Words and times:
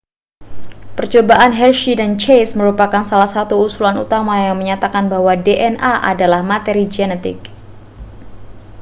percobaan 0.97 1.51
hershey 1.59 1.93
dan 2.01 2.11
chase 2.23 2.53
merupakan 2.59 3.03
salah 3.09 3.29
satu 3.35 3.53
usulan 3.67 3.95
utama 4.05 4.33
yang 4.49 4.55
menyatakan 4.61 5.05
bahwa 5.13 5.33
dna 5.45 5.91
adalah 6.11 6.41
materi 6.51 6.83
genetik 6.95 7.37